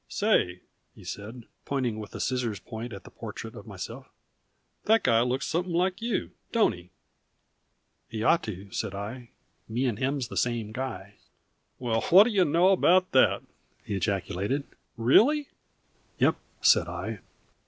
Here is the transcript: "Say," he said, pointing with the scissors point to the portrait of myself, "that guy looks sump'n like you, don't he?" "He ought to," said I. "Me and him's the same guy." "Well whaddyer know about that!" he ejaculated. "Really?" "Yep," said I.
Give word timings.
"Say," 0.09 0.61
he 0.95 1.03
said, 1.03 1.43
pointing 1.63 1.99
with 1.99 2.09
the 2.09 2.19
scissors 2.19 2.59
point 2.59 2.89
to 2.89 2.97
the 2.97 3.11
portrait 3.11 3.53
of 3.53 3.67
myself, 3.67 4.07
"that 4.85 5.03
guy 5.03 5.21
looks 5.21 5.45
sump'n 5.45 5.73
like 5.73 6.01
you, 6.01 6.31
don't 6.51 6.73
he?" 6.73 6.89
"He 8.09 8.23
ought 8.23 8.41
to," 8.45 8.71
said 8.71 8.95
I. 8.95 9.29
"Me 9.69 9.85
and 9.85 9.99
him's 9.99 10.29
the 10.29 10.37
same 10.37 10.71
guy." 10.71 11.17
"Well 11.77 12.01
whaddyer 12.01 12.45
know 12.45 12.69
about 12.69 13.11
that!" 13.11 13.43
he 13.85 13.95
ejaculated. 13.95 14.63
"Really?" 14.97 15.49
"Yep," 16.17 16.35
said 16.63 16.87
I. 16.87 17.19